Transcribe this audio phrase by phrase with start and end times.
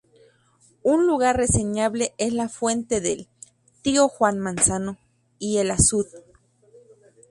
[0.81, 3.27] Un lugar reseñable es la Fuente del
[3.83, 4.97] "Tío Juan Manzano"
[5.37, 6.07] y el Azud.